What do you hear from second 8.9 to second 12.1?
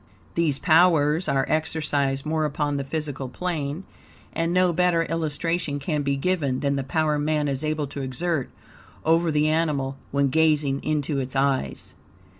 over the animal when gazing into its eyes.